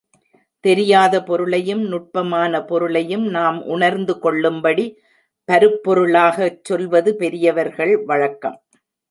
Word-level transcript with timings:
தெரியாத 0.63 1.23
பொருளையும், 1.23 1.83
நுட்பமான 1.83 2.61
பொருளையும் 2.65 3.27
நாம் 3.27 3.59
உணர்ந்து 3.65 4.19
கொள்ளும்படி 4.19 4.85
பருப்பொருளாகச் 5.47 6.59
சொல்வது 6.63 7.15
பெரியவர்கள் 7.15 7.93
வழக்கம். 8.05 8.57